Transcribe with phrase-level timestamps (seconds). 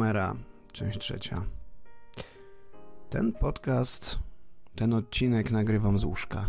[0.00, 0.36] Homera,
[0.72, 1.44] część trzecia.
[3.10, 4.18] Ten podcast,
[4.74, 6.48] ten odcinek nagrywam z łóżka.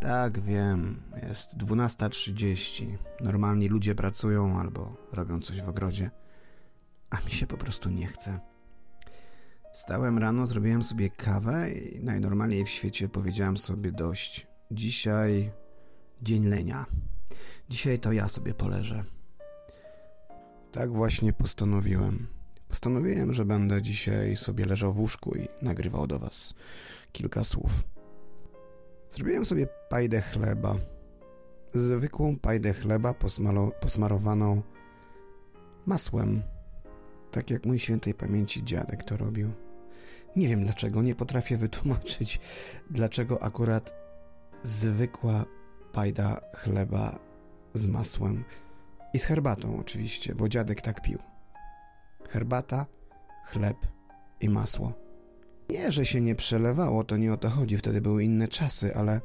[0.00, 2.96] Tak, wiem, jest 12.30.
[3.20, 6.10] Normalni ludzie pracują albo robią coś w ogrodzie,
[7.10, 8.40] a mi się po prostu nie chce.
[9.72, 14.46] Wstałem rano, zrobiłem sobie kawę i najnormalniej w świecie powiedziałem sobie dość.
[14.70, 15.52] Dzisiaj
[16.22, 16.86] dzień lenia.
[17.68, 19.17] Dzisiaj to ja sobie poleżę.
[20.72, 22.26] Tak właśnie postanowiłem.
[22.68, 26.54] Postanowiłem, że będę dzisiaj sobie leżał w łóżku i nagrywał do Was
[27.12, 27.84] kilka słów.
[29.10, 30.76] Zrobiłem sobie pajdę chleba.
[31.74, 33.14] Zwykłą pajdę chleba
[33.80, 34.62] posmarowaną
[35.86, 36.42] masłem.
[37.30, 39.52] Tak jak mój świętej pamięci dziadek to robił.
[40.36, 42.40] Nie wiem dlaczego, nie potrafię wytłumaczyć,
[42.90, 43.94] dlaczego akurat
[44.62, 45.44] zwykła
[45.92, 47.18] pajda chleba
[47.74, 48.44] z masłem
[49.14, 51.18] i z herbatą oczywiście, bo dziadek tak pił.
[52.28, 52.86] Herbata,
[53.46, 53.76] chleb
[54.40, 54.92] i masło.
[55.70, 59.20] Nie, że się nie przelewało, to nie o to chodzi, wtedy były inne czasy, ale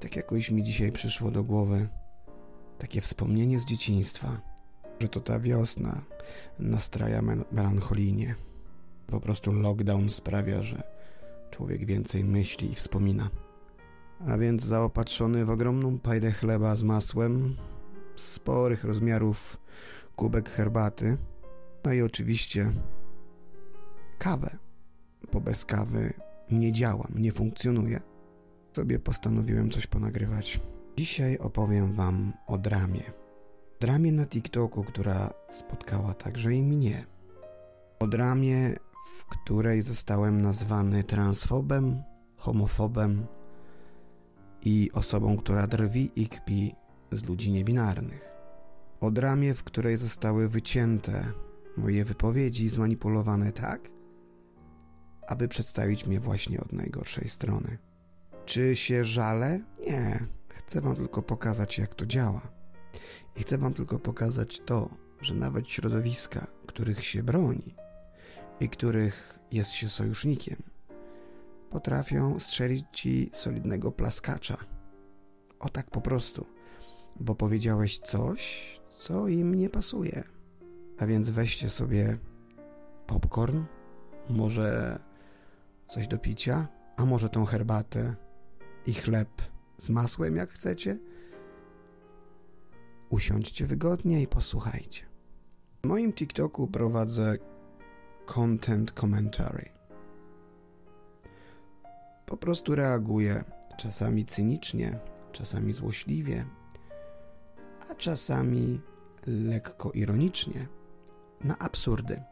[0.00, 1.88] tak jakoś mi dzisiaj przyszło do głowy
[2.78, 4.40] takie wspomnienie z dzieciństwa,
[5.00, 6.04] że to ta wiosna
[6.58, 8.34] nastraja melancholijnie.
[9.06, 10.82] Po prostu lockdown sprawia, że
[11.50, 13.30] człowiek więcej myśli i wspomina.
[14.28, 17.56] A więc zaopatrzony w ogromną pajdę chleba z masłem,
[18.16, 19.58] sporych rozmiarów
[20.16, 21.18] kubek herbaty,
[21.84, 22.72] no i oczywiście
[24.18, 24.58] kawę,
[25.32, 26.12] bo bez kawy
[26.50, 28.00] nie działam, nie funkcjonuję.
[28.72, 30.60] Sobie postanowiłem coś ponagrywać.
[30.96, 33.12] Dzisiaj opowiem Wam o dramie.
[33.80, 37.06] Dramie na TikToku, która spotkała także i mnie.
[37.98, 38.74] O dramie,
[39.16, 42.02] w której zostałem nazwany transfobem,
[42.36, 43.26] homofobem
[44.62, 46.74] i osobą, która drwi i kpi
[47.16, 48.28] z ludzi niebinarnych.
[49.00, 51.32] O dramie, w której zostały wycięte
[51.76, 53.90] moje wypowiedzi, zmanipulowane tak,
[55.26, 57.78] aby przedstawić mnie właśnie od najgorszej strony.
[58.44, 59.60] Czy się żalę?
[59.86, 60.26] Nie.
[60.48, 62.40] Chcę wam tylko pokazać, jak to działa.
[63.36, 67.74] I chcę wam tylko pokazać to, że nawet środowiska, których się broni
[68.60, 70.62] i których jest się sojusznikiem,
[71.70, 74.56] potrafią strzelić ci solidnego plaskacza.
[75.60, 76.46] O tak po prostu
[77.20, 80.24] bo powiedziałeś coś, co im nie pasuje.
[80.98, 82.18] A więc weźcie sobie
[83.06, 83.62] popcorn,
[84.30, 84.98] może
[85.86, 88.14] coś do picia, a może tą herbatę
[88.86, 89.28] i chleb
[89.78, 90.98] z masłem, jak chcecie.
[93.08, 95.04] Usiądźcie wygodnie i posłuchajcie.
[95.82, 97.38] W moim TikToku prowadzę
[98.26, 99.68] content commentary.
[102.26, 103.44] Po prostu reaguję,
[103.78, 104.98] czasami cynicznie,
[105.32, 106.44] czasami złośliwie,
[107.94, 108.80] a czasami
[109.26, 110.68] lekko ironicznie,
[111.40, 112.22] na absurdy,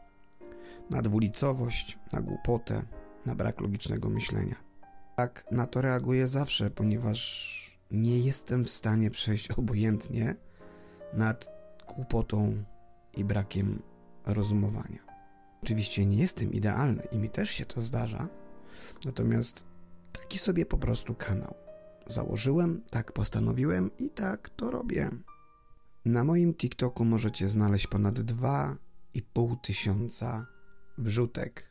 [0.91, 2.83] na dwulicowość, na głupotę,
[3.27, 4.56] na brak logicznego myślenia.
[5.17, 10.34] Tak na to reaguję zawsze, ponieważ nie jestem w stanie przejść obojętnie
[11.12, 11.49] nad
[11.94, 12.65] głupotą
[13.17, 13.83] i brakiem
[14.27, 15.00] rozumowania.
[15.62, 18.29] Oczywiście nie jestem idealny i mi też się to zdarza,
[19.05, 19.67] natomiast
[20.12, 21.55] taki sobie po prostu kanał.
[22.06, 25.11] Założyłem, tak postanowiłem i tak to robię.
[26.04, 30.46] Na moim TikToku możecie znaleźć ponad 2,5 tysiąca
[30.98, 31.70] wrzutek,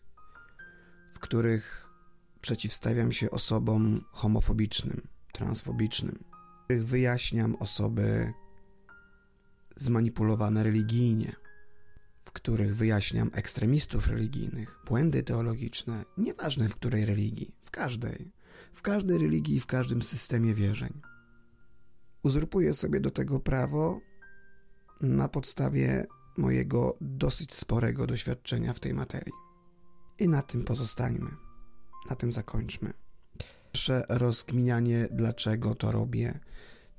[1.13, 1.89] w których
[2.41, 6.23] przeciwstawiam się osobom homofobicznym, transfobicznym,
[6.61, 8.33] w których wyjaśniam osoby
[9.75, 11.35] zmanipulowane religijnie,
[12.23, 18.31] w których wyjaśniam ekstremistów religijnych, błędy teologiczne, nieważne w której religii, w każdej,
[18.73, 21.01] w każdej religii i w każdym systemie wierzeń.
[22.23, 24.10] Uzurpuję sobie do tego prawo
[25.01, 26.05] na podstawie
[26.37, 29.33] mojego dosyć sporego doświadczenia w tej materii.
[30.19, 31.29] I na tym pozostańmy.
[32.09, 32.93] Na tym zakończmy.
[33.71, 36.39] Pierwsze rozkminianie, dlaczego to robię,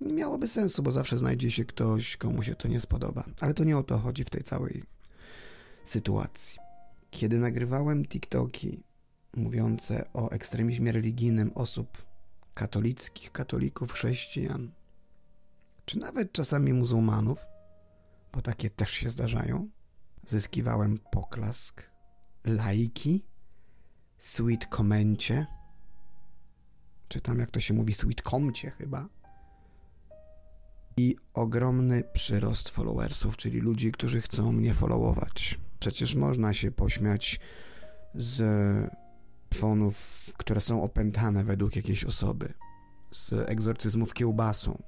[0.00, 3.24] nie miałoby sensu, bo zawsze znajdzie się ktoś, komu się to nie spodoba.
[3.40, 4.82] Ale to nie o to chodzi w tej całej
[5.84, 6.58] sytuacji.
[7.10, 8.82] Kiedy nagrywałem TikToki
[9.36, 11.88] mówiące o ekstremizmie religijnym osób
[12.54, 14.70] katolickich, katolików, chrześcijan,
[15.84, 17.38] czy nawet czasami muzułmanów,
[18.32, 19.68] bo takie też się zdarzają.
[20.26, 21.90] Zyskiwałem poklask,
[22.44, 23.26] lajki,
[24.18, 25.46] sweet komencie,
[27.08, 29.08] czy tam jak to się mówi, sweet komcie chyba.
[30.96, 35.60] I ogromny przyrost followersów, czyli ludzi, którzy chcą mnie followować.
[35.78, 37.40] Przecież można się pośmiać
[38.14, 38.42] z
[39.54, 42.54] fonów, które są opętane według jakiejś osoby,
[43.10, 44.82] z egzorcyzmów kiełbasą.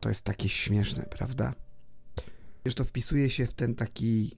[0.00, 1.54] To jest takie śmieszne, prawda?
[2.68, 4.36] Wiesz, to wpisuje się w ten taki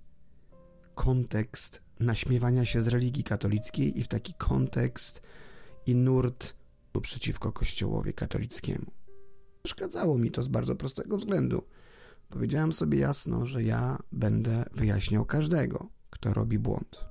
[0.95, 5.23] kontekst naśmiewania się z religii katolickiej i w taki kontekst
[5.87, 6.55] i nurt
[7.03, 8.91] przeciwko Kościołowi katolickiemu.
[9.63, 11.63] Przeszkadzało mi to z bardzo prostego względu.
[12.29, 17.05] Powiedziałem sobie jasno, że ja będę wyjaśniał każdego, kto robi błąd.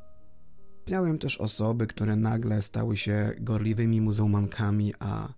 [0.87, 5.33] Miałem też osoby, które nagle stały się gorliwymi muzułmankami, a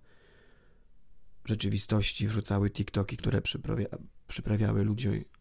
[1.44, 3.86] w rzeczywistości wrzucały TikToki, które przyprawia,
[4.28, 5.32] przyprawiały ludzi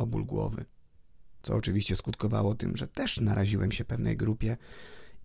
[0.00, 0.64] o ból głowy.
[1.42, 4.56] Co oczywiście skutkowało tym, że też naraziłem się pewnej grupie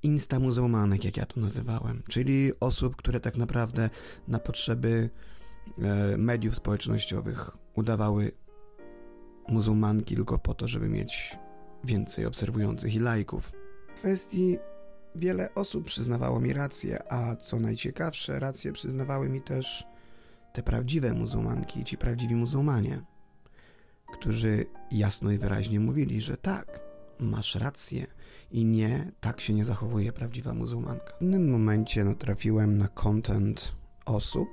[0.04, 3.90] insta-muzułmanek, jak ja to nazywałem, czyli osób, które tak naprawdę
[4.28, 5.10] na potrzeby
[5.78, 8.32] e, mediów społecznościowych udawały
[9.48, 11.38] muzułmanki tylko po to, żeby mieć
[11.84, 13.52] więcej obserwujących i lajków.
[13.96, 14.58] W kwestii
[15.16, 19.88] wiele osób przyznawało mi rację, a co najciekawsze, rację przyznawały mi też
[20.54, 23.02] te prawdziwe muzułmanki, ci prawdziwi muzułmanie,
[24.20, 26.80] którzy jasno i wyraźnie mówili, że tak,
[27.20, 28.08] masz rację
[28.52, 31.08] i nie, tak się nie zachowuje prawdziwa muzułmanka.
[31.08, 33.76] W pewnym momencie natrafiłem na content
[34.06, 34.50] osób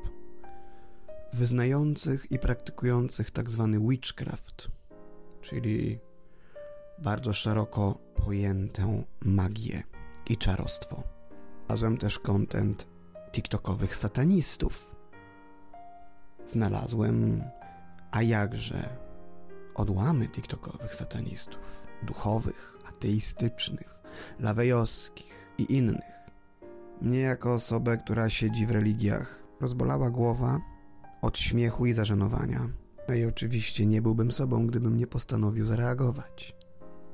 [1.33, 4.69] wyznających i praktykujących tak zwany witchcraft,
[5.41, 5.99] czyli
[6.99, 9.83] bardzo szeroko pojętą magię
[10.31, 11.03] i czarostwo.
[11.67, 12.89] Znalazłem też kontent
[13.33, 14.97] TikTokowych satanistów.
[16.47, 17.43] Znalazłem,
[18.11, 18.97] a jakże,
[19.75, 23.99] odłamy TikTokowych satanistów, duchowych, ateistycznych,
[24.41, 26.23] lawejowskich i innych.
[27.01, 30.61] Mnie jako osobę, która siedzi w religiach, rozbolała głowa
[31.23, 32.69] od śmiechu i zażenowania.
[33.09, 36.55] No i oczywiście nie byłbym sobą, gdybym nie postanowił zareagować.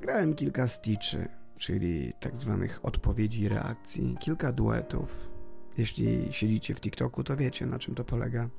[0.01, 1.27] Grałem kilka stitchy,
[1.57, 5.31] czyli tak zwanych odpowiedzi i reakcji, kilka duetów.
[5.77, 8.49] Jeśli siedzicie w TikToku, to wiecie na czym to polega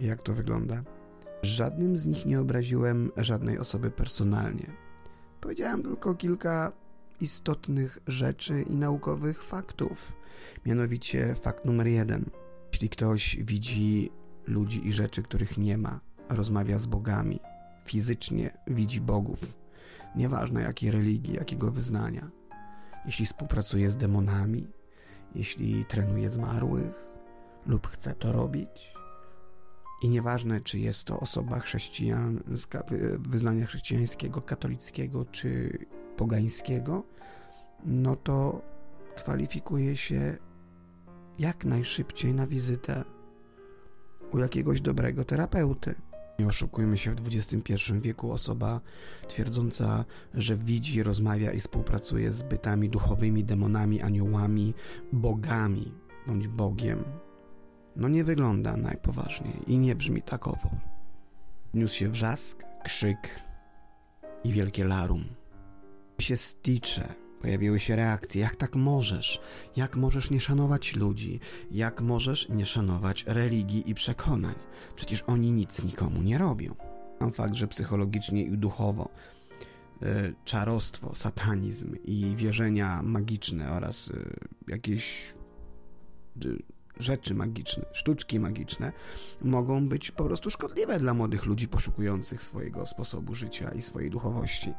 [0.00, 0.82] i jak to wygląda.
[1.44, 4.66] Żadnym z nich nie obraziłem żadnej osoby personalnie.
[5.40, 6.72] Powiedziałem tylko kilka
[7.20, 10.12] istotnych rzeczy i naukowych faktów.
[10.66, 12.30] Mianowicie fakt numer jeden.
[12.72, 14.10] Jeśli ktoś widzi
[14.46, 17.40] ludzi i rzeczy, których nie ma, rozmawia z bogami,
[17.84, 19.56] fizycznie widzi bogów,
[20.16, 22.30] nieważne jakiej religii, jakiego wyznania,
[23.06, 24.66] jeśli współpracuje z demonami,
[25.34, 27.06] jeśli trenuje zmarłych
[27.66, 28.94] lub chce to robić,
[30.04, 32.84] i nieważne, czy jest to osoba chrześcijańska,
[33.18, 35.78] wyznania chrześcijańskiego, katolickiego czy
[36.16, 37.04] pogańskiego,
[37.84, 38.62] no to
[39.16, 40.36] kwalifikuje się
[41.38, 43.04] jak najszybciej na wizytę
[44.32, 45.94] u jakiegoś dobrego terapeuty.
[46.38, 48.80] Nie oszukujmy się, w XXI wieku osoba
[49.28, 50.04] twierdząca,
[50.34, 54.74] że widzi, rozmawia i współpracuje z bytami duchowymi, demonami, aniołami,
[55.12, 55.92] bogami
[56.26, 57.04] bądź Bogiem,
[57.96, 60.70] no nie wygląda najpoważniej i nie brzmi takowo.
[61.74, 63.40] Niósł się wrzask, krzyk
[64.44, 65.24] i wielkie larum.
[66.18, 68.42] Się sticze, pojawiły się reakcje.
[68.42, 69.40] Jak tak możesz?
[69.76, 71.40] Jak możesz nie szanować ludzi?
[71.70, 74.54] Jak możesz nie szanować religii i przekonań?
[74.96, 76.74] Przecież oni nic nikomu nie robią.
[77.18, 79.08] Sam fakt, że psychologicznie i duchowo
[80.02, 85.34] e, czarostwo, satanizm i wierzenia magiczne oraz e, jakieś
[86.98, 88.92] rzeczy magiczne, sztuczki magiczne
[89.42, 94.74] mogą być po prostu szkodliwe dla młodych ludzi poszukujących swojego sposobu życia i swojej duchowości.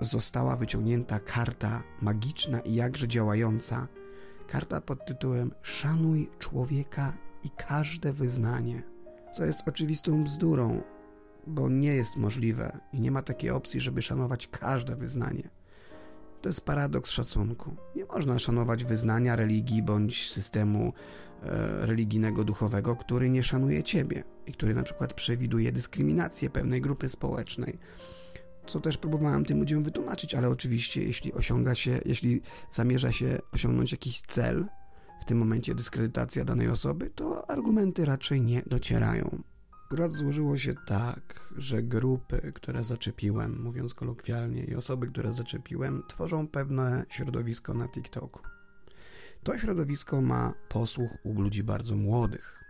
[0.00, 3.88] Została wyciągnięta karta magiczna i jakże działająca,
[4.48, 7.12] karta pod tytułem Szanuj człowieka
[7.44, 8.82] i każde wyznanie,
[9.32, 10.82] co jest oczywistą bzdurą,
[11.46, 15.50] bo nie jest możliwe i nie ma takiej opcji, żeby szanować każde wyznanie.
[16.42, 17.76] To jest paradoks szacunku.
[17.96, 20.92] Nie można szanować wyznania, religii bądź systemu
[21.80, 27.78] religijnego, duchowego, który nie szanuje ciebie i który na przykład przewiduje dyskryminację pewnej grupy społecznej.
[28.66, 32.40] Co też próbowałem tym ludziom wytłumaczyć, ale oczywiście, jeśli osiąga się, jeśli
[32.70, 34.66] zamierza się osiągnąć jakiś cel,
[35.20, 39.42] w tym momencie dyskredytacja danej osoby, to argumenty raczej nie docierają.
[39.86, 46.48] Akurat złożyło się tak, że grupy, które zaczepiłem, mówiąc kolokwialnie, i osoby, które zaczepiłem, tworzą
[46.48, 48.55] pewne środowisko na TikToku.
[49.46, 52.64] To środowisko ma posłuch u ludzi bardzo młodych,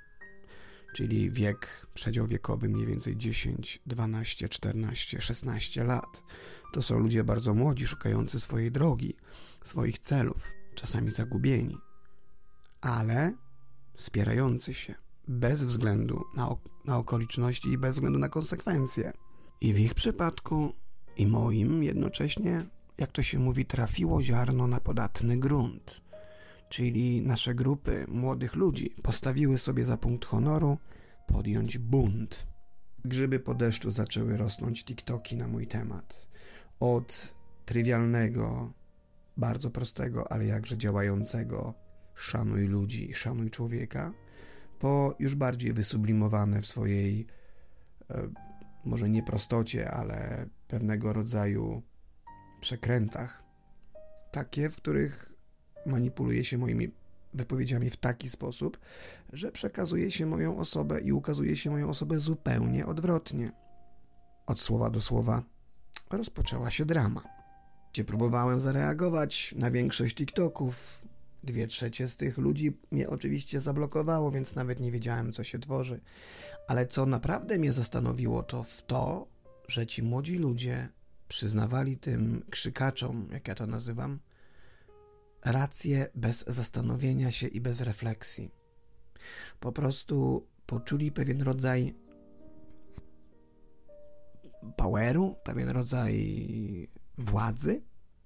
[0.95, 6.23] czyli wiek, przedział wiekowy mniej więcej 10, 12, 14, 16 lat.
[6.73, 9.16] To są ludzie bardzo młodzi, szukający swojej drogi,
[9.64, 11.78] swoich celów, czasami zagubieni,
[12.80, 13.35] ale
[13.95, 14.95] wspierający się
[15.28, 16.49] bez względu na,
[16.85, 19.12] na okoliczności i bez względu na konsekwencje.
[19.61, 20.73] I w ich przypadku,
[21.16, 22.66] i moim jednocześnie,
[22.99, 26.06] jak to się mówi, trafiło ziarno na podatny grunt.
[26.68, 30.78] Czyli nasze grupy młodych ludzi postawiły sobie za punkt honoru
[31.26, 32.46] podjąć bunt.
[33.04, 36.28] Grzyby po deszczu zaczęły rosnąć TikToki na mój temat.
[36.80, 38.73] Od trywialnego,
[39.37, 41.75] bardzo prostego, ale jakże działającego
[42.14, 44.12] szanuj ludzi, szanuj człowieka,
[44.78, 47.26] po już bardziej wysublimowane w swojej
[48.11, 48.28] e,
[48.85, 51.82] może nie prostocie, ale pewnego rodzaju
[52.61, 53.42] przekrętach.
[54.32, 55.36] Takie, w których
[55.87, 56.90] manipuluje się moimi
[57.35, 58.78] wypowiedziami w taki sposób,
[59.33, 63.52] że przekazuje się moją osobę i ukazuje się moją osobę zupełnie odwrotnie.
[64.47, 65.43] Od słowa do słowa
[66.11, 67.23] rozpoczęła się drama.
[67.93, 71.02] Gdzie próbowałem zareagować na większość TikToków.
[71.45, 76.00] Dwie trzecie z tych ludzi mnie oczywiście zablokowało, więc nawet nie wiedziałem, co się tworzy.
[76.69, 79.26] Ale co naprawdę mnie zastanowiło, to w to,
[79.69, 80.88] że ci młodzi ludzie
[81.28, 84.19] przyznawali tym krzykaczom, jak ja to nazywam,
[85.47, 88.50] rację bez zastanowienia się i bez refleksji.
[89.61, 91.95] Po prostu poczuli pewien rodzaj
[94.76, 96.88] poweru, pewien rodzaj
[97.19, 97.83] władzy,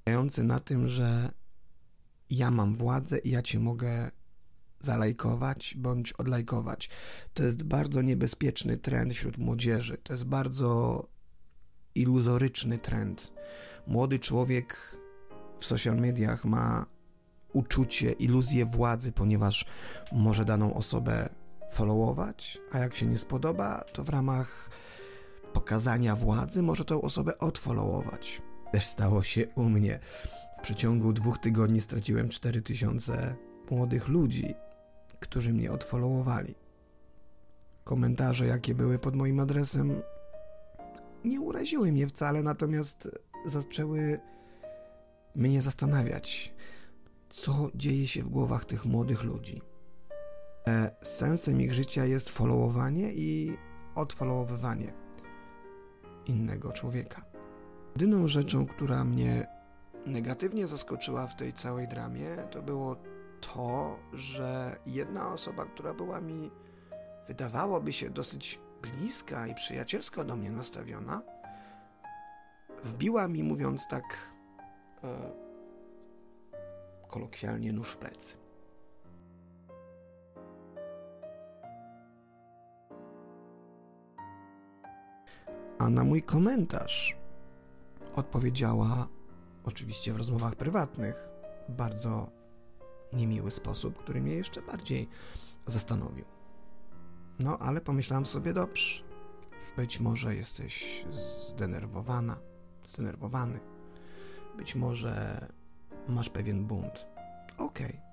[0.07, 1.31] mający na tym, że
[2.31, 4.11] ja mam władzę i ja cię mogę
[4.81, 6.91] zalajkować bądź odlajkować.
[7.35, 9.99] To jest bardzo niebezpieczny trend wśród młodzieży.
[10.03, 11.09] To jest bardzo
[11.95, 13.33] iluzoryczny trend.
[13.87, 14.97] Młody człowiek
[15.59, 16.87] w social mediach ma
[17.52, 19.66] uczucie, iluzję władzy, ponieważ
[20.12, 21.28] może daną osobę
[21.71, 24.71] followować, a jak się nie spodoba, to w ramach
[25.52, 28.42] pokazania władzy może tą osobę odfollowować.
[28.73, 29.99] Też stało się u mnie.
[30.59, 33.37] W przeciągu dwóch tygodni straciłem 4000
[33.71, 34.54] młodych ludzi,
[35.21, 36.54] którzy mnie odfollowowali.
[37.85, 40.02] Komentarze, jakie były pod moim adresem,
[41.25, 43.09] nie uraziły mnie wcale, natomiast
[43.47, 44.21] zaczęły
[45.35, 46.54] mnie zastanawiać,
[47.31, 49.63] co dzieje się w głowach tych młodych ludzi.
[50.69, 53.57] E, sensem ich życia jest followowanie i
[53.95, 54.93] odfollowowywanie
[56.27, 57.23] innego człowieka.
[57.97, 59.47] Jedyną rzeczą, która mnie
[60.07, 62.97] negatywnie zaskoczyła w tej całej dramie, to było
[63.41, 66.51] to, że jedna osoba, która była mi,
[67.29, 71.23] wydawałoby się, dosyć bliska i przyjacielsko do mnie nastawiona,
[72.85, 74.05] wbiła mi, mówiąc tak
[75.05, 75.50] e,
[77.11, 78.37] kolokwialnie, nóż w plecy.
[85.79, 87.17] A na mój komentarz
[88.14, 89.09] odpowiedziała,
[89.64, 91.29] oczywiście w rozmowach prywatnych,
[91.69, 92.31] bardzo
[93.12, 95.09] niemiły sposób, który mnie jeszcze bardziej
[95.67, 96.25] zastanowił.
[97.38, 99.05] No, ale pomyślałam sobie, dobrze,
[99.76, 101.05] być może jesteś
[101.49, 102.37] zdenerwowana,
[102.88, 103.61] zdenerwowany.
[104.59, 105.47] Być może
[106.11, 107.07] masz pewien bunt.
[107.59, 107.87] Okej.
[107.87, 108.11] Okay.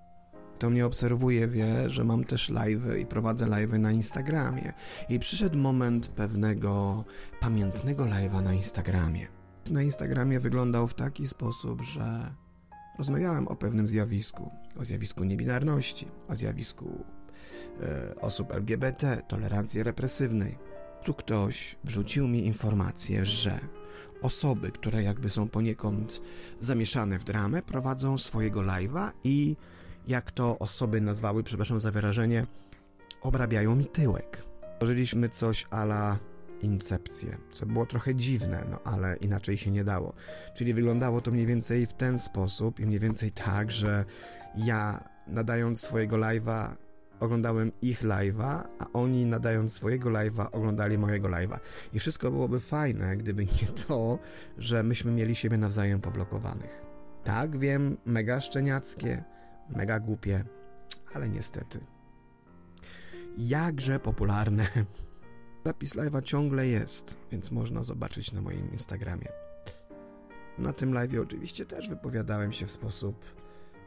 [0.57, 4.73] Kto mnie obserwuje, wie, że mam też live i prowadzę live na Instagramie.
[5.09, 7.03] I przyszedł moment pewnego
[7.39, 9.27] pamiętnego live'a na Instagramie.
[9.71, 12.33] Na Instagramie wyglądał w taki sposób, że
[12.97, 17.05] rozmawiałem o pewnym zjawisku, o zjawisku niebinarności, o zjawisku
[17.81, 20.57] e, osób LGBT, tolerancji represywnej.
[21.03, 23.59] Tu ktoś wrzucił mi informację, że
[24.21, 26.21] osoby, które jakby są poniekąd
[26.59, 29.55] zamieszane w dramę, prowadzą swojego live'a i
[30.07, 32.45] jak to osoby nazwały, przepraszam za wyrażenie,
[33.21, 34.43] obrabiają mi tyłek.
[34.77, 36.19] Tworzyliśmy coś ala
[36.61, 40.13] incepcję, co było trochę dziwne, no ale inaczej się nie dało.
[40.55, 44.05] Czyli wyglądało to mniej więcej w ten sposób i mniej więcej tak, że
[44.55, 46.75] ja nadając swojego live'a
[47.19, 51.59] oglądałem ich live'a, a oni nadając swojego live'a oglądali mojego live'a.
[51.93, 54.19] I wszystko byłoby fajne, gdyby nie to,
[54.57, 56.81] że myśmy mieli siebie nawzajem poblokowanych.
[57.23, 59.23] Tak, wiem, mega szczeniackie,
[59.69, 60.43] mega głupie,
[61.13, 61.79] ale niestety.
[63.37, 64.67] Jakże popularne.
[65.65, 69.27] Zapis live'a ciągle jest, więc można zobaczyć na moim Instagramie.
[70.57, 73.35] Na tym live'ie oczywiście też wypowiadałem się w sposób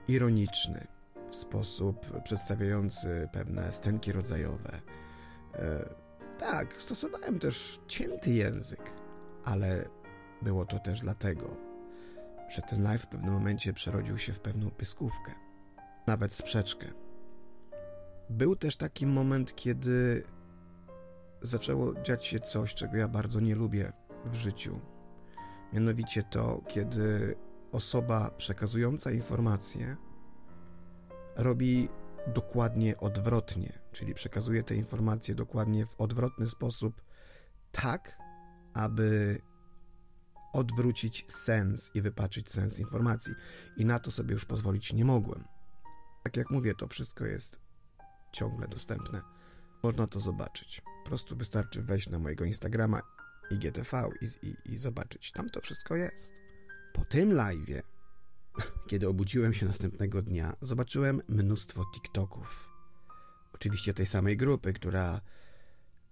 [0.08, 0.86] ironiczny,
[1.30, 4.80] w sposób przedstawiający pewne stenki rodzajowe.
[5.54, 5.94] E,
[6.38, 8.92] tak, stosowałem też cięty język,
[9.44, 9.84] ale
[10.42, 11.56] było to też dlatego,
[12.48, 15.32] że ten live w pewnym momencie przerodził się w pewną pyskówkę,
[16.06, 16.86] nawet sprzeczkę.
[18.30, 20.24] Był też taki moment, kiedy
[21.40, 23.92] zaczęło dziać się coś, czego ja bardzo nie lubię
[24.24, 24.80] w życiu.
[25.72, 27.36] Mianowicie to, kiedy
[27.72, 29.96] osoba przekazująca informacje
[31.36, 31.88] robi
[32.26, 37.02] dokładnie odwrotnie, czyli przekazuje te informacje dokładnie w odwrotny sposób,
[37.72, 38.18] tak,
[38.74, 39.38] aby
[40.52, 43.34] odwrócić sens i wypaczyć sens informacji.
[43.76, 45.44] I na to sobie już pozwolić nie mogłem.
[46.24, 47.60] Tak jak mówię, to wszystko jest
[48.32, 49.22] ciągle dostępne.
[49.82, 50.82] Można to zobaczyć.
[51.04, 53.00] Po prostu wystarczy wejść na mojego Instagrama
[53.50, 55.32] IGTV i, i, i zobaczyć.
[55.32, 56.32] Tam to wszystko jest.
[56.92, 57.82] Po tym live'ie,
[58.86, 62.70] kiedy obudziłem się następnego dnia, zobaczyłem mnóstwo TikToków.
[63.54, 65.20] Oczywiście tej samej grupy, która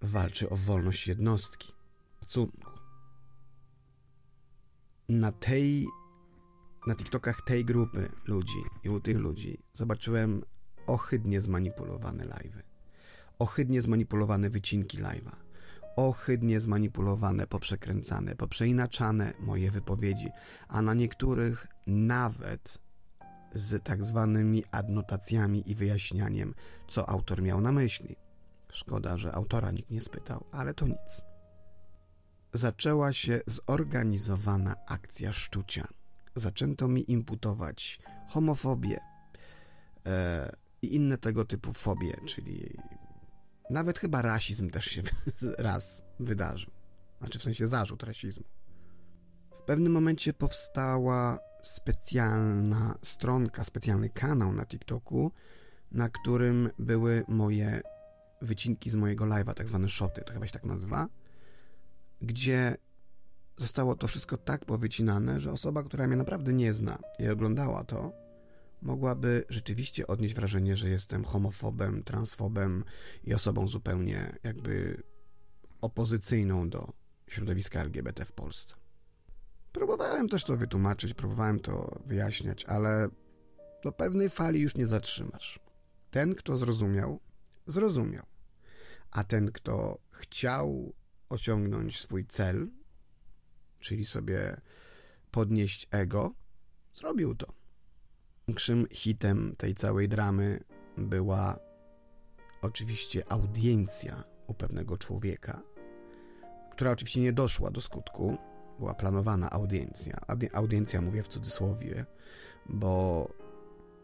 [0.01, 1.73] walczy o wolność jednostki.
[2.19, 2.71] Szacunku.
[5.09, 5.87] Na tej
[6.87, 10.41] na TikTokach tej grupy ludzi i u tych ludzi zobaczyłem
[10.87, 12.61] ohydnie zmanipulowane live'y.
[13.39, 15.48] Ohydnie zmanipulowane wycinki live'a.
[15.99, 20.29] Ohydnie zmanipulowane, poprzekręcane, poprzeinaczane moje wypowiedzi,
[20.67, 22.79] a na niektórych nawet
[23.53, 26.53] z tak zwanymi adnotacjami i wyjaśnianiem,
[26.87, 28.15] co autor miał na myśli.
[28.71, 31.21] Szkoda, że autora nikt nie spytał, ale to nic.
[32.53, 35.87] Zaczęła się zorganizowana akcja szczucia
[36.35, 38.99] zaczęto mi imputować homofobię
[40.05, 40.51] e,
[40.81, 42.77] i inne tego typu fobie, czyli
[43.69, 45.01] nawet chyba rasizm też się
[45.57, 46.71] raz wydarzył.
[47.19, 48.45] Znaczy w sensie zarzut rasizmu.
[49.55, 55.31] W pewnym momencie powstała specjalna stronka, specjalny kanał na TikToku,
[55.91, 57.81] na którym były moje
[58.41, 61.07] wycinki z mojego live'a, tak zwane shoty, to chyba się tak nazywa,
[62.21, 62.75] gdzie
[63.57, 68.11] zostało to wszystko tak powycinane, że osoba, która mnie naprawdę nie zna i oglądała to,
[68.81, 72.83] mogłaby rzeczywiście odnieść wrażenie, że jestem homofobem, transfobem
[73.23, 75.03] i osobą zupełnie jakby
[75.81, 76.93] opozycyjną do
[77.27, 78.75] środowiska LGBT w Polsce.
[79.71, 83.09] Próbowałem też to wytłumaczyć, próbowałem to wyjaśniać, ale
[83.83, 85.59] do pewnej fali już nie zatrzymasz.
[86.11, 87.19] Ten, kto zrozumiał,
[87.65, 88.25] zrozumiał.
[89.11, 90.93] A ten, kto chciał
[91.29, 92.67] osiągnąć swój cel,
[93.79, 94.61] czyli sobie
[95.31, 96.33] podnieść ego,
[96.93, 97.58] zrobił to.
[98.49, 100.63] Większym hitem tej całej dramy
[100.97, 101.59] była
[102.61, 105.61] oczywiście audiencja u pewnego człowieka,
[106.71, 108.37] która oczywiście nie doszła do skutku.
[108.79, 110.19] Była planowana audiencja.
[110.53, 112.05] Audiencja mówię w cudzysłowie,
[112.69, 113.27] bo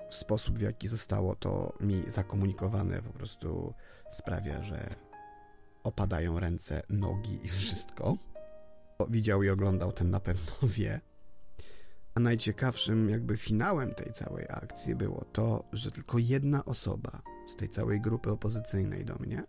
[0.09, 3.73] sposób, w jaki zostało to mi zakomunikowane, po prostu
[4.09, 4.95] sprawia, że
[5.83, 8.17] opadają ręce, nogi i wszystko
[9.09, 11.01] widział i oglądał, ten na pewno wie.
[12.15, 17.69] A najciekawszym jakby finałem tej całej akcji było to, że tylko jedna osoba z tej
[17.69, 19.43] całej grupy opozycyjnej do mnie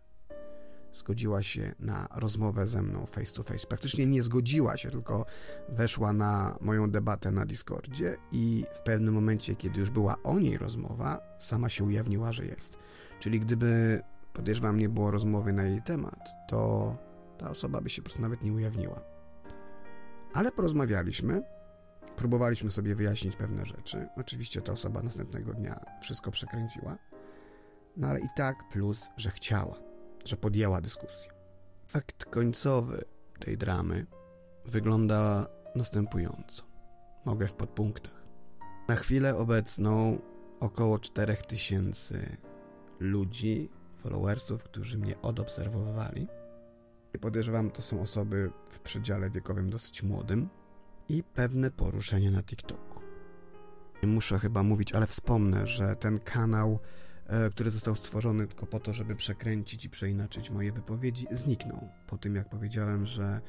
[0.92, 3.66] zgodziła się na rozmowę ze mną face to face.
[3.66, 5.24] Praktycznie nie zgodziła się, tylko
[5.68, 10.59] weszła na moją debatę na Discordzie i w pewnym momencie, kiedy już była o niej
[10.59, 12.79] rozmowa, sama się ujawniła, że jest.
[13.20, 14.00] Czyli gdyby,
[14.33, 16.96] podejrzewam, nie było rozmowy na jej temat, to
[17.38, 19.00] ta osoba by się po prostu nawet nie ujawniła.
[20.35, 21.55] Ale porozmawialiśmy,
[22.16, 24.08] próbowaliśmy sobie wyjaśnić pewne rzeczy.
[24.16, 26.98] Oczywiście ta osoba następnego dnia wszystko przekręciła,
[27.96, 29.76] no ale i tak plus, że chciała,
[30.24, 31.32] że podjęła dyskusję.
[31.86, 33.04] Fakt końcowy
[33.40, 34.06] tej dramy
[34.64, 36.62] wygląda następująco.
[37.24, 38.26] Mogę w podpunktach.
[38.88, 40.18] Na chwilę obecną
[40.60, 42.36] około 4000
[43.00, 46.28] ludzi, followersów, którzy mnie odobserwowali,
[47.20, 50.48] Podejrzewam, to są osoby w przedziale wiekowym dosyć młodym
[51.08, 53.00] i pewne poruszenie na TikToku.
[54.02, 56.78] Muszę chyba mówić, ale wspomnę, że ten kanał,
[57.26, 62.18] e, który został stworzony tylko po to, żeby przekręcić i przeinaczyć moje wypowiedzi, zniknął po
[62.18, 63.40] tym, jak powiedziałem, że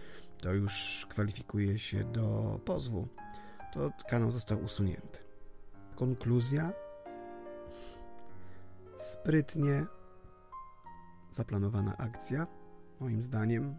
[0.41, 3.07] to już kwalifikuje się do pozwu.
[3.73, 5.19] To kanał został usunięty.
[5.95, 6.73] Konkluzja?
[8.95, 9.85] Sprytnie
[11.31, 12.47] zaplanowana akcja
[12.99, 13.75] moim zdaniem,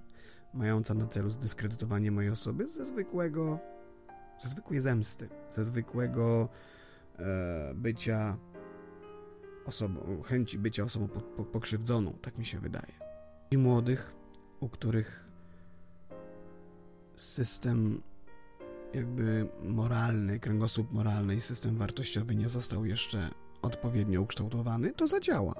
[0.54, 3.58] mająca na celu zdyskredytowanie mojej osoby ze zwykłego,
[4.38, 6.48] ze zwykłej zemsty, ze zwykłego
[7.18, 8.36] e, bycia
[9.66, 12.92] osobą, chęci bycia osobą po, po, pokrzywdzoną, tak mi się wydaje.
[13.50, 14.14] I młodych,
[14.60, 15.24] u których
[17.16, 18.02] system
[18.94, 23.28] jakby moralny, kręgosłup moralny i system wartościowy nie został jeszcze
[23.62, 25.54] odpowiednio ukształtowany, to zadziała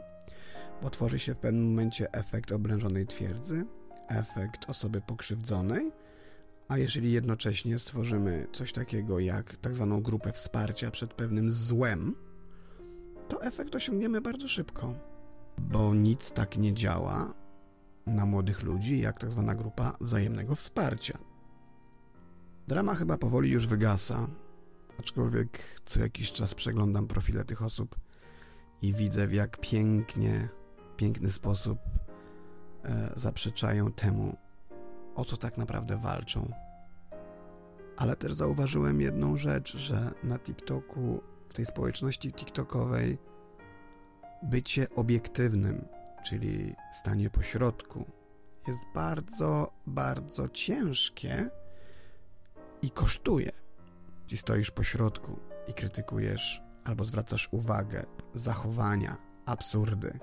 [0.82, 3.66] bo tworzy się w pewnym momencie efekt oblężonej twierdzy,
[4.08, 5.92] efekt osoby pokrzywdzonej,
[6.68, 12.14] a jeżeli jednocześnie stworzymy coś takiego jak tak zwaną grupę wsparcia przed pewnym złem,
[13.28, 14.94] to efekt osiągniemy bardzo szybko,
[15.58, 17.34] bo nic tak nie działa
[18.06, 21.18] na młodych ludzi jak tak zwana grupa wzajemnego wsparcia.
[22.68, 24.28] Drama chyba powoli już wygasa,
[24.98, 27.96] aczkolwiek co jakiś czas przeglądam profile tych osób
[28.82, 30.48] i widzę, w jak pięknie
[30.96, 31.78] piękny sposób
[33.16, 34.36] zaprzeczają temu,
[35.14, 36.52] o co tak naprawdę walczą.
[37.96, 43.18] Ale też zauważyłem jedną rzecz, że na TikToku, w tej społeczności TikTokowej,
[44.42, 45.88] bycie obiektywnym,
[46.24, 48.04] czyli stanie pośrodku,
[48.66, 51.50] jest bardzo, bardzo ciężkie
[52.82, 53.50] i kosztuje.
[54.26, 60.18] gdzie stoisz po środku i krytykujesz albo zwracasz uwagę, zachowania, absurdy.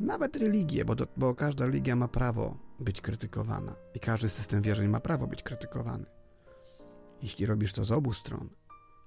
[0.00, 4.88] Nawet religię, bo, do, bo każda religia ma prawo być krytykowana i każdy system wierzeń
[4.88, 6.06] ma prawo być krytykowany.
[7.22, 8.50] Jeśli robisz to z obu stron,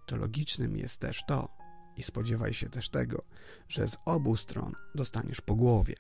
[0.06, 1.50] to logicznym jest też to,
[1.98, 3.24] i spodziewaj się też tego,
[3.68, 5.96] że z obu stron dostaniesz po głowie.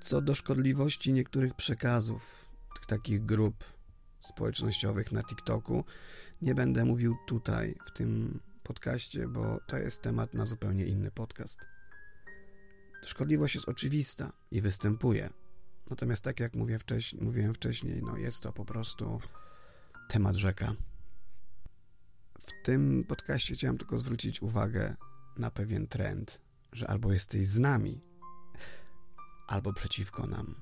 [0.00, 2.48] Co do szkodliwości niektórych przekazów,
[2.88, 3.64] takich grup
[4.20, 5.84] społecznościowych na TikToku,
[6.42, 11.77] nie będę mówił tutaj, w tym podcaście, bo to jest temat na zupełnie inny podcast.
[13.02, 15.30] Szkodliwość jest oczywista i występuje.
[15.90, 19.20] Natomiast tak jak mówię wcześniej, mówiłem wcześniej, no jest to po prostu
[20.08, 20.74] temat rzeka.
[22.40, 24.96] W tym podcaście chciałem tylko zwrócić uwagę
[25.36, 26.40] na pewien trend,
[26.72, 28.00] że albo jesteś z nami,
[29.46, 30.54] albo przeciwko nam.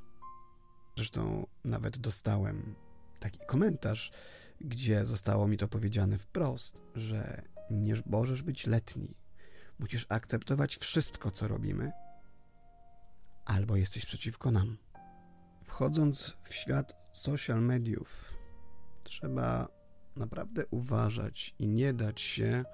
[0.96, 2.74] Zresztą nawet dostałem
[3.20, 4.12] taki komentarz,
[4.60, 9.14] gdzie zostało mi to powiedziane wprost, że nie możesz być letni.
[9.78, 11.92] Musisz akceptować wszystko, co robimy,
[13.46, 14.76] albo jesteś przeciwko nam.
[15.64, 18.34] Wchodząc w świat social mediów,
[19.04, 19.68] trzeba
[20.16, 22.64] naprawdę uważać i nie dać się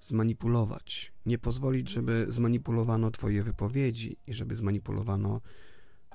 [0.00, 1.12] zmanipulować.
[1.26, 5.40] Nie pozwolić, żeby zmanipulowano Twoje wypowiedzi i żeby zmanipulowano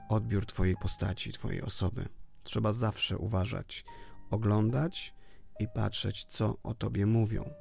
[0.09, 2.09] odbiór Twojej postaci, Twojej osoby.
[2.43, 3.85] Trzeba zawsze uważać,
[4.29, 5.13] oglądać
[5.59, 7.53] i patrzeć, co o Tobie mówią.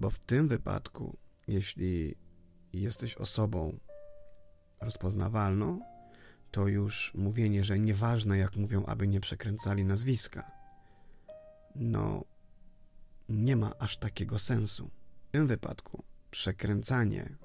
[0.00, 1.16] Bo w tym wypadku,
[1.48, 2.14] jeśli
[2.72, 3.78] jesteś osobą
[4.80, 5.80] rozpoznawalną,
[6.50, 10.50] to już mówienie, że nieważne jak mówią, aby nie przekręcali nazwiska,
[11.74, 12.24] no
[13.28, 14.90] nie ma aż takiego sensu.
[15.28, 17.36] W tym wypadku przekręcanie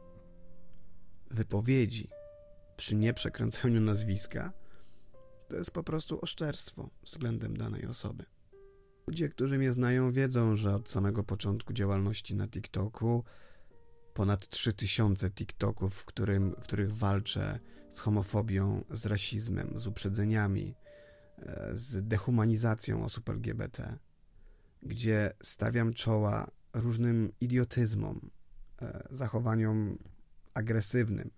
[1.32, 2.10] wypowiedzi
[2.78, 4.54] przy nieprzekręcaniu nazwiska
[5.48, 8.26] to jest po prostu oszczerstwo względem danej osoby.
[9.08, 13.24] Ludzie, którzy mnie znają, wiedzą, że od samego początku działalności na TikToku
[14.14, 20.76] ponad 3000 TikToków, w, którym, w których walczę z homofobią, z rasizmem, z uprzedzeniami,
[21.38, 23.98] e, z dehumanizacją osób LGBT,
[24.84, 28.30] gdzie stawiam czoła różnym idiotyzmom,
[28.82, 29.98] e, zachowaniom
[30.54, 31.32] agresywnym,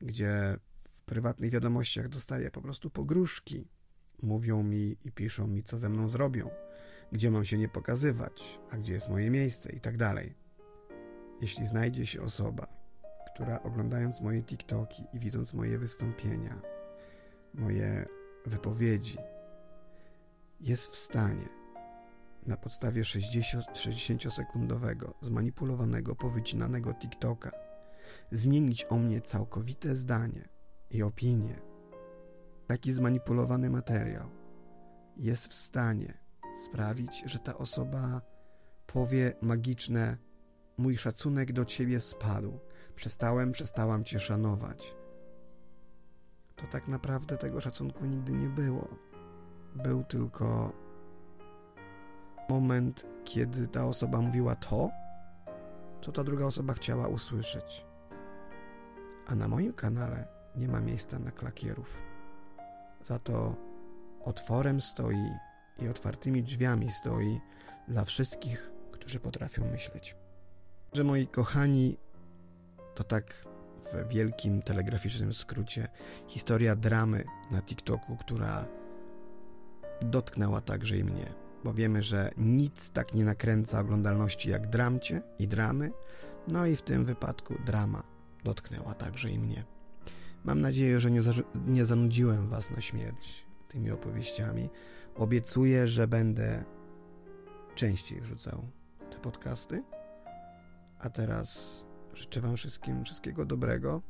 [0.00, 0.56] gdzie
[0.92, 3.68] w prywatnych wiadomościach dostaję po prostu pogróżki.
[4.22, 6.50] Mówią mi i piszą mi, co ze mną zrobią,
[7.12, 10.41] gdzie mam się nie pokazywać, a gdzie jest moje miejsce i tak dalej.
[11.42, 12.66] Jeśli znajdzie się osoba,
[13.34, 16.62] która oglądając moje TikToki i widząc moje wystąpienia,
[17.54, 18.06] moje
[18.46, 19.16] wypowiedzi,
[20.60, 21.48] jest w stanie
[22.46, 27.50] na podstawie 60-sekundowego, zmanipulowanego, powycinanego TikToka
[28.30, 30.48] zmienić o mnie całkowite zdanie
[30.90, 31.60] i opinię,
[32.66, 34.30] taki zmanipulowany materiał
[35.16, 36.18] jest w stanie
[36.64, 38.20] sprawić, że ta osoba
[38.86, 40.16] powie magiczne
[40.78, 42.58] mój szacunek do ciebie spadł.
[42.94, 44.94] Przestałem, przestałam cię szanować.
[46.56, 48.88] To tak naprawdę tego szacunku nigdy nie było.
[49.74, 50.72] Był tylko
[52.48, 54.90] moment, kiedy ta osoba mówiła to,
[56.00, 57.86] co ta druga osoba chciała usłyszeć.
[59.26, 62.02] A na moim kanale nie ma miejsca na klakierów.
[63.02, 63.56] Za to
[64.20, 65.28] otworem stoi
[65.78, 67.40] i otwartymi drzwiami stoi
[67.88, 70.21] dla wszystkich, którzy potrafią myśleć.
[70.92, 71.96] Że moi kochani,
[72.94, 73.46] to tak
[73.82, 75.88] w wielkim telegraficznym skrócie
[76.28, 78.66] historia dramy na TikToku, która
[80.00, 85.48] dotknęła także i mnie, bo wiemy, że nic tak nie nakręca oglądalności jak dramcie i
[85.48, 85.90] dramy,
[86.48, 88.02] no i w tym wypadku drama
[88.44, 89.64] dotknęła także i mnie.
[90.44, 91.32] Mam nadzieję, że nie, za,
[91.66, 94.68] nie zanudziłem Was na śmierć tymi opowieściami.
[95.14, 96.64] Obiecuję, że będę
[97.74, 98.62] częściej wrzucał
[99.10, 99.82] te podcasty.
[101.02, 101.84] A teraz
[102.14, 104.02] życzę Wam wszystkim wszystkiego dobrego.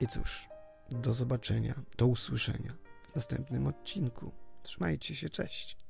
[0.00, 0.48] I cóż,
[0.90, 2.72] do zobaczenia, do usłyszenia
[3.12, 4.32] w następnym odcinku.
[4.62, 5.81] Trzymajcie się, cześć.